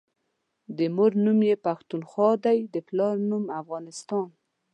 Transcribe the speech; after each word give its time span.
دمور 0.77 1.11
نوم 1.23 1.39
يی 1.47 1.55
پښتونخوا 1.65 2.29
دی 2.45 2.57
دپلار 2.75 3.15
افغانستان 3.61 4.27